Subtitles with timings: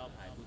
[0.00, 0.42] 招牌固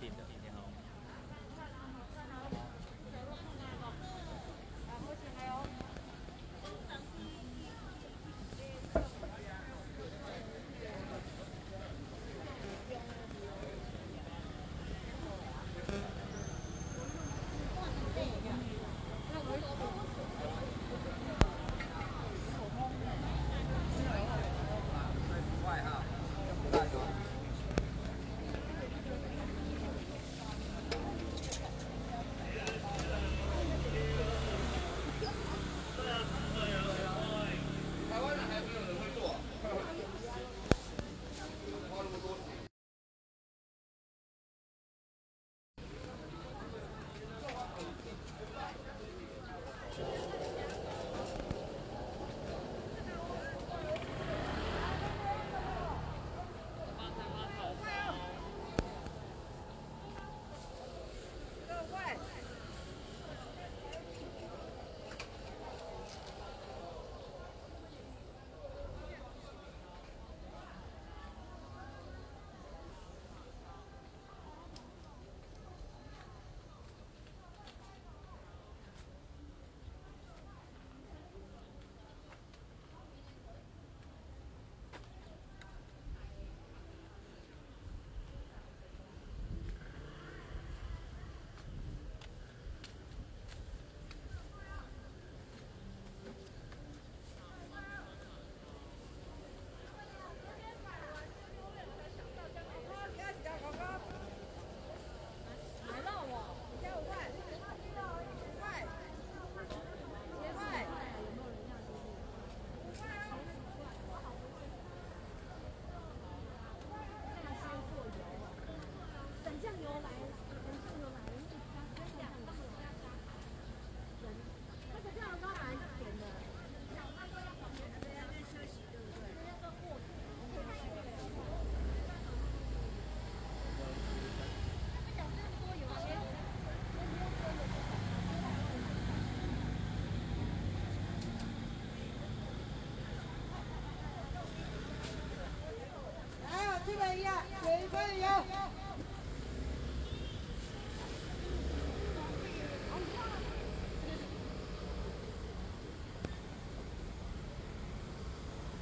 [147.95, 148.74] Hey, yeah.